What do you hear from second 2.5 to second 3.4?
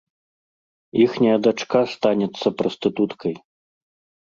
прастытуткай.